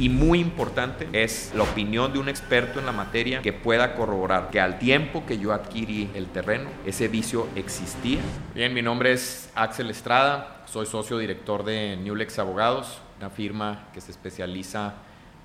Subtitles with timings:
[0.00, 4.48] Y muy importante es la opinión de un experto en la materia que pueda corroborar
[4.48, 8.20] que al tiempo que yo adquirí el terreno, ese vicio existía.
[8.54, 14.00] Bien, mi nombre es Axel Estrada, soy socio director de Newlex Abogados, una firma que
[14.00, 14.94] se especializa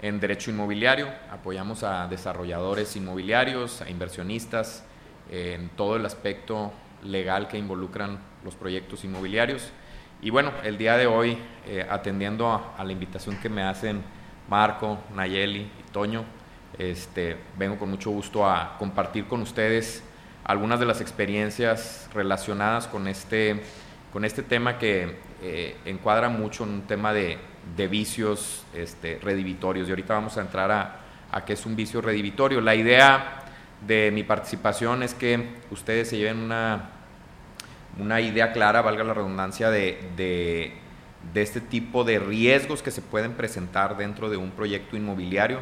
[0.03, 1.07] en derecho inmobiliario.
[1.31, 4.85] Apoyamos a desarrolladores inmobiliarios, a inversionistas
[5.31, 6.71] en todo el aspecto
[7.03, 9.71] legal que involucran los proyectos inmobiliarios.
[10.21, 14.03] Y bueno, el día de hoy, eh, atendiendo a la invitación que me hacen
[14.49, 16.23] Marco, Nayeli y Toño.
[16.77, 20.03] Este, vengo con mucho gusto a compartir con ustedes
[20.43, 23.61] algunas de las experiencias relacionadas con este,
[24.11, 27.37] con este tema que eh, encuadra mucho en un tema de,
[27.89, 29.87] vicios este, redivitorios.
[29.87, 30.99] Y ahorita vamos a entrar a,
[31.31, 32.59] a qué es un vicio redivitorio.
[32.61, 33.43] La idea
[33.85, 36.89] de mi participación es que ustedes se lleven una,
[37.99, 40.73] una idea clara, valga la redundancia, de de
[41.35, 45.59] este tipo de riesgos que se pueden presentar dentro de un proyecto inmobiliario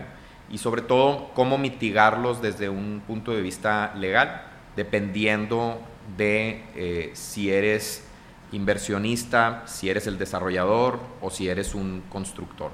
[0.49, 4.43] y sobre todo cómo mitigarlos desde un punto de vista legal,
[4.75, 5.81] dependiendo
[6.17, 8.05] de eh, si eres
[8.51, 12.71] inversionista, si eres el desarrollador o si eres un constructor.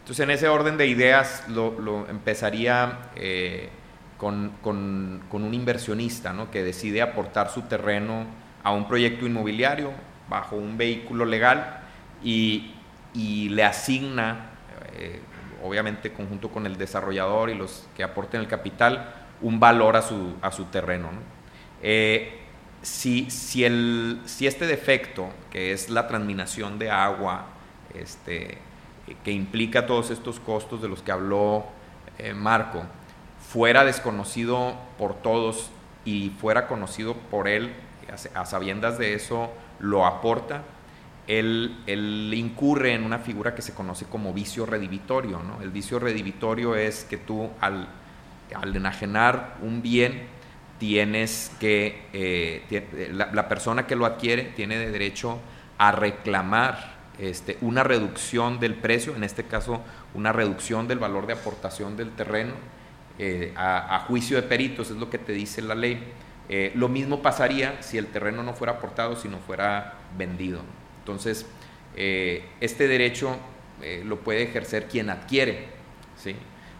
[0.00, 3.68] Entonces, en ese orden de ideas, lo, empezaría eh,
[4.16, 8.26] con, un inversionista que decide aportar su terreno
[8.64, 9.92] a un proyecto inmobiliario
[10.28, 11.87] bajo un vehículo legal
[12.22, 12.74] y,
[13.14, 14.50] le asigna,
[14.94, 15.20] eh,
[15.64, 20.34] obviamente conjunto con el desarrollador y los que aporten el capital, un valor a su,
[20.42, 21.08] a su terreno.
[21.82, 22.38] Eh,
[22.82, 27.46] si, si, el, si, este defecto, que es la transminación de agua,
[27.94, 28.58] este,
[29.24, 31.64] que implica todos estos costos de los que habló
[32.18, 32.84] eh, Marco,
[33.48, 35.70] fuera desconocido por todos
[36.04, 37.72] y fuera conocido por él,
[38.34, 40.62] a sabiendas de eso, lo aporta,
[41.28, 45.42] él, incurre en una figura que se conoce como vicio redivitorio.
[45.42, 45.62] ¿no?
[45.62, 47.86] El vicio redivitorio es que tú al,
[48.74, 50.22] enajenar un bien
[50.78, 55.38] tienes que, eh, la, persona que lo adquiere tiene derecho
[55.76, 59.82] a reclamar este, una reducción del precio, en este caso
[60.14, 62.54] una reducción del valor de aportación del terreno,
[63.18, 66.00] eh, a, juicio de peritos, es lo que te dice la ley.
[66.48, 70.62] Eh, lo mismo pasaría si el terreno no fuera aportado, si no fuera vendido.
[71.08, 71.46] Entonces,
[71.96, 73.38] eh, este derecho
[73.80, 75.68] eh, lo puede ejercer quien adquiere.
[76.18, 76.36] ¿sí?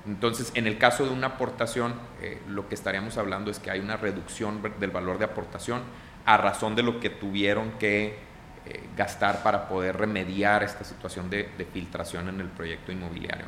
[0.06, 3.80] Entonces, en el caso de una aportación, eh, lo que estaríamos hablando es que hay
[3.80, 5.80] una reducción del valor de aportación
[6.26, 8.28] a razón de lo que tuvieron que
[8.98, 13.46] gastar para poder remediar esta situación de, filtración en el proyecto inmobiliario.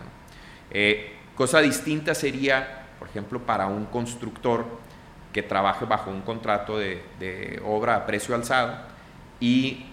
[1.35, 4.65] cosa distinta sería, por ejemplo, para un constructor
[5.31, 8.79] que trabaje bajo un contrato de, obra a precio alzado
[9.41, 9.85] y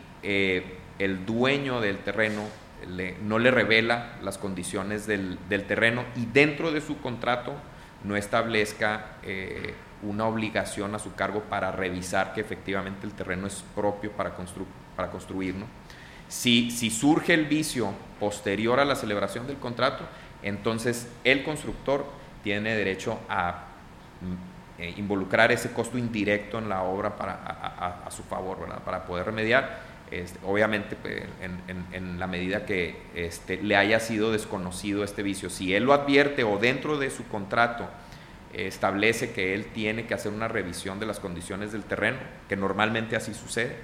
[1.00, 2.44] el dueño del terreno
[3.24, 7.54] no le revela las condiciones del, terreno y dentro de su contrato
[8.04, 13.64] no establezca eh, una obligación a su cargo para revisar que efectivamente el terreno es
[13.76, 14.36] propio para,
[14.96, 15.56] para construir.
[16.28, 20.04] Si, si surge el vicio posterior a la celebración del contrato,
[20.44, 22.06] entonces el constructor
[22.44, 23.66] tiene derecho a
[24.22, 27.34] mm, eh, involucrar ese costo indirecto en la obra para,
[28.06, 31.24] a, su favor, para poder remediar este, obviamente pues,
[31.92, 35.50] en, la medida que este, le haya sido desconocido este vicio.
[35.50, 37.90] Si él lo advierte o dentro de su contrato
[38.54, 42.18] establece que él tiene que hacer una revisión de las condiciones del terreno,
[42.48, 43.76] que normalmente así sucede,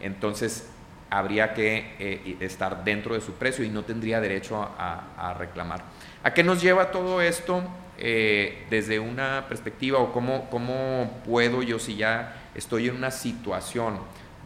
[0.00, 0.68] entonces
[1.10, 5.82] habría que eh, estar dentro de su precio y no tendría derecho a, reclamar.
[6.22, 7.62] ¿A qué nos lleva todo esto
[7.98, 13.98] eh, desde una perspectiva o cómo, cómo puedo yo si ya estoy en una situación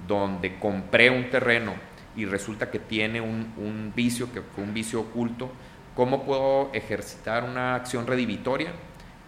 [0.08, 1.74] donde compré un terreno
[2.16, 5.52] y resulta que tiene un, vicio, que un vicio oculto,
[5.94, 8.72] ¿cómo puedo ejercitar una acción redivitoria?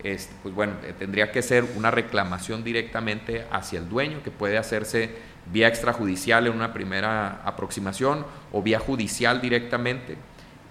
[0.03, 4.59] Este, pues bueno, eh, tendría que ser una reclamación directamente hacia el dueño, que puede
[4.59, 5.11] hacerse
[5.53, 10.17] vía extrajudicial en una primera aproximación o vía judicial directamente,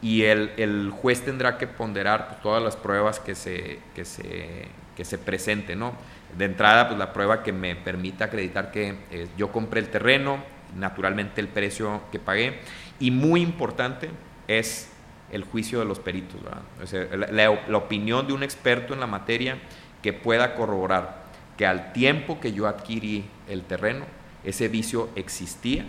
[0.02, 5.06] y el, juez tendrá que ponderar pues, todas las pruebas que se, que se, que
[5.06, 5.94] se presenten, ¿no?
[6.38, 10.44] de entrada, pues la prueba que me permita acreditar que eh, yo compré el terreno,
[10.78, 12.60] naturalmente el precio que pagué,
[13.00, 14.10] y muy importante
[14.48, 14.90] es
[15.32, 16.40] el juicio de los peritos,
[17.12, 19.58] la, opinión de un experto en la materia
[20.02, 21.24] que pueda corroborar
[21.56, 24.06] que al tiempo que yo adquirí el terreno,
[24.44, 25.86] ese vicio existía,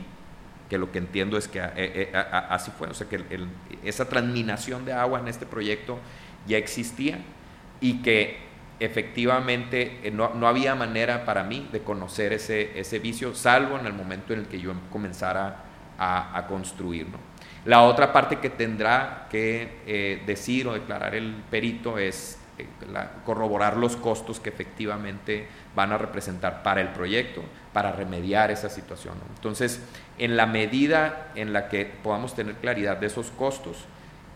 [0.71, 3.23] que lo que entiendo es que eh, eh, así fue, o sea, que
[3.85, 5.99] esa transminación de agua en este proyecto
[6.47, 7.19] ya existía
[7.81, 8.39] y que
[8.79, 13.93] efectivamente eh, no, había manera para mí de conocer ese, ese vicio, salvo en el
[13.93, 15.65] momento en el que yo comenzara
[15.99, 17.09] a, construir.
[17.67, 23.97] La otra parte que tendrá que decir o declarar el perito es eh, corroborar los
[23.97, 27.43] costos que efectivamente van a representar para el proyecto,
[27.73, 29.15] para remediar esa situación.
[29.35, 29.81] Entonces,
[30.19, 33.85] en la medida en la que podamos tener claridad de esos costos,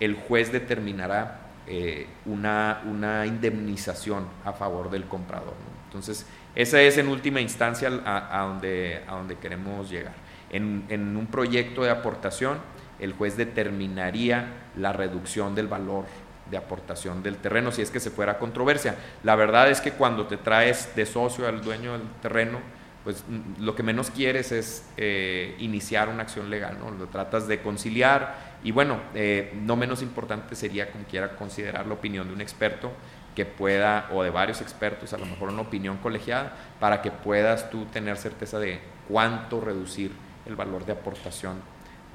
[0.01, 5.55] el juez determinará eh, una, una, indemnización a favor del comprador.
[5.87, 10.15] Entonces, esa es en última instancia a, donde, a donde queremos llegar.
[10.51, 12.59] En, en, un proyecto de aportación,
[12.99, 16.05] el juez determinaría la reducción del valor
[16.51, 18.97] de aportación del terreno si es que se fuera controversia.
[19.23, 22.61] La verdad es que cuando te traes de socio al dueño del terreno,
[23.05, 23.23] pues
[23.59, 26.91] lo que menos quieres es eh, iniciar una acción legal, ¿no?
[26.91, 31.95] Lo tratas de conciliar y bueno, eh, no menos importante sería como quiera considerar la
[31.95, 32.91] opinión de un experto
[33.35, 37.69] que pueda, o de varios expertos, a lo mejor una opinión colegiada, para que puedas
[37.69, 40.13] tú tener certeza de cuánto reducir
[40.47, 41.57] el valor de aportación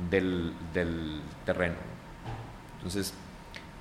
[0.10, 1.76] del, del terreno.
[2.78, 3.14] Entonces,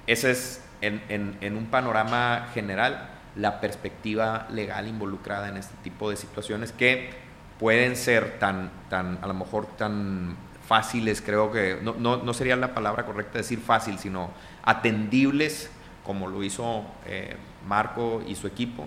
[0.08, 6.72] ese es en un panorama general la perspectiva legal involucrada en este tipo de situaciones
[6.72, 7.10] que
[7.58, 12.56] pueden ser tan, tan a lo mejor tan fáciles, creo que no, no, no sería
[12.56, 14.30] la palabra correcta decir fácil, sino
[14.62, 15.70] atendibles,
[16.04, 18.86] como lo hizo eh, Marco y su equipo,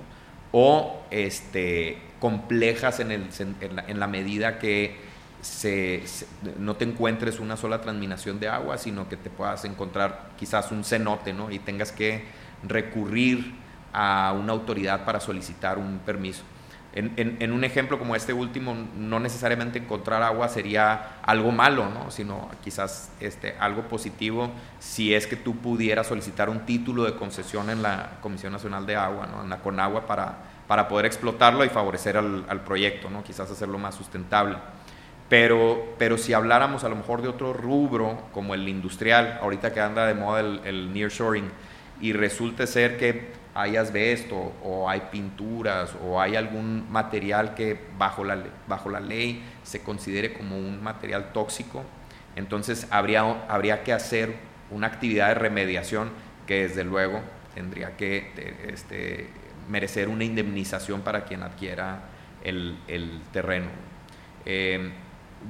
[0.51, 3.29] o este, complejas en, el,
[3.61, 4.95] en, la, medida que
[6.59, 10.83] no te encuentres una sola transminación de agua, sino que te puedas encontrar quizás un
[10.83, 11.51] cenote, ¿no?
[11.51, 12.25] Y tengas que
[12.63, 13.55] recurrir
[13.93, 16.43] a una autoridad para solicitar un permiso.
[16.93, 22.11] En, un ejemplo como este último, no necesariamente encontrar agua sería algo malo, ¿no?
[22.11, 27.69] sino quizás este, algo positivo si es que tú pudieras solicitar un título de concesión
[27.69, 29.41] en la Comisión Nacional de Agua, ¿no?
[29.41, 30.35] en la Conagua, para,
[30.67, 33.23] para poder explotarlo y favorecer al, proyecto, ¿no?
[33.23, 34.57] quizás hacerlo más sustentable.
[35.31, 39.79] Pero, pero si habláramos a lo mejor de otro rubro, como el industrial, ahorita que
[39.79, 41.49] anda de moda el, el nearshoring,
[42.01, 48.25] y resulta ser que hay asbesto o hay pinturas o hay algún material que bajo
[48.25, 51.85] la, bajo la ley se considere como un material tóxico,
[52.35, 54.35] entonces habría, habría que hacer
[54.69, 56.09] una actividad de remediación
[56.45, 57.21] que desde luego
[57.55, 58.33] tendría que
[58.67, 59.29] este,
[59.69, 62.01] merecer una indemnización para quien adquiera
[62.43, 62.75] el,
[63.31, 63.67] terreno.
[64.45, 64.91] Eh,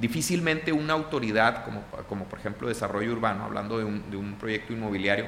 [0.00, 4.72] difícilmente una autoridad como, como, por ejemplo desarrollo urbano, hablando de un, de un proyecto
[4.72, 5.26] inmobiliario,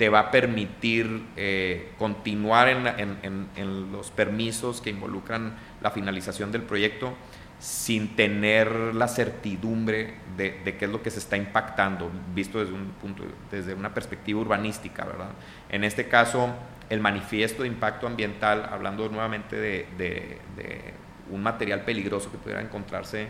[0.00, 7.12] te va a permitir eh, continuar en, los permisos que involucran la finalización del proyecto
[7.58, 12.92] sin tener la certidumbre de, qué es lo que se está impactando, visto desde, un
[12.92, 15.32] punto, desde una perspectiva urbanística, ¿verdad?
[15.68, 16.48] En este caso,
[16.88, 19.86] el manifiesto de impacto ambiental, hablando nuevamente de,
[21.30, 23.28] un material peligroso que pudiera encontrarse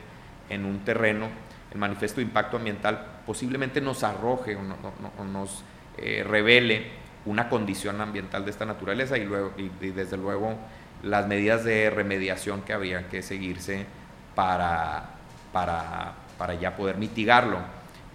[0.50, 1.29] en un terreno,
[1.73, 5.64] el manifiesto de impacto ambiental posiblemente nos arroje o nos
[5.97, 6.87] eh, revele
[7.26, 10.56] una condición ambiental de esta naturaleza y, luego, y, desde luego
[11.02, 13.87] las medidas de remediación que habría que seguirse
[14.35, 15.11] para,
[15.52, 17.58] para, para, ya poder mitigarlo.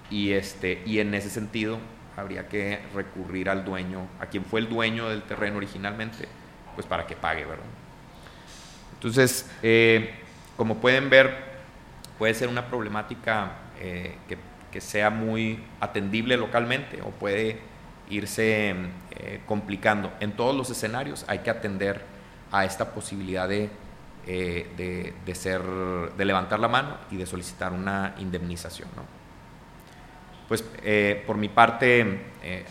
[0.09, 1.79] Y, este, y en ese sentido
[2.15, 6.27] habría que recurrir al dueño, a quien fue el dueño del terreno originalmente,
[6.75, 7.65] pues para que pague, ¿verdad?
[8.93, 10.11] Entonces, eh,
[10.57, 11.54] como pueden ver,
[12.17, 14.37] puede ser una problemática eh, que
[14.75, 17.59] que sea muy atendible localmente o puede
[18.09, 18.75] irse
[19.11, 20.11] eh, complicando.
[20.19, 22.01] En todos los escenarios hay que atender
[22.51, 23.69] a esta posibilidad de,
[24.27, 28.89] eh, de, ser, de levantar la mano y de solicitar una indemnización.
[30.49, 32.19] Pues eh, por mi parte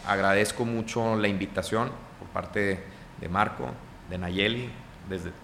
[0.06, 2.80] agradezco mucho la invitación por parte
[3.18, 3.70] de, Marco,
[4.10, 4.68] de Nayeli,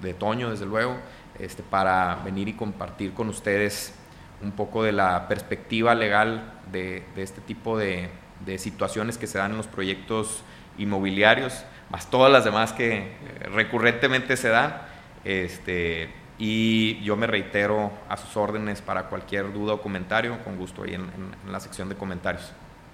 [0.03, 0.99] de Toño desde luego,
[1.41, 3.95] este, para venir y compartir con ustedes
[4.43, 8.11] un poco de la perspectiva legal de, este tipo de,
[8.57, 10.43] situaciones que se dan en los proyectos
[10.79, 13.13] inmobiliarios, más todas las demás que eh,
[13.53, 14.83] recurrentemente se dan.
[15.25, 20.85] Este, y yo me reitero a sus órdenes para cualquier duda o comentario, con gusto
[20.85, 21.11] ahí en
[21.51, 22.53] la sección de comentarios.